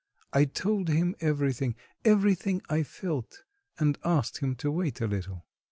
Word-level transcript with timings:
I 0.33 0.45
told 0.45 0.87
him 0.89 1.15
everything, 1.19 1.75
everything 2.03 2.63
I 2.67 2.81
felt, 2.81 3.43
and 3.77 3.99
asked 4.03 4.39
him 4.39 4.55
to 4.55 4.71
wait 4.71 4.99
a 4.99 5.05
little. 5.05 5.45